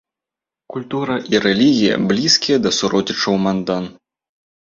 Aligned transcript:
Культура 0.75 1.17
і 1.33 1.41
рэлігія 1.45 1.99
блізкія 2.09 2.57
да 2.65 2.71
суродзічаў-мандан. 2.79 3.83